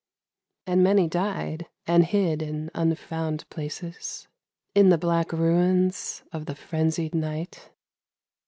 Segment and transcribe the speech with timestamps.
[0.65, 4.27] And m.iny died and hid in unfound places
[4.73, 7.69] In the black rums of the frenzied night.